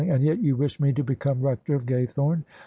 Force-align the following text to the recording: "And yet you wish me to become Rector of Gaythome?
"And 0.09 0.23
yet 0.23 0.39
you 0.41 0.55
wish 0.57 0.79
me 0.79 0.91
to 0.93 1.03
become 1.03 1.43
Rector 1.43 1.75
of 1.75 1.85
Gaythome? 1.85 2.43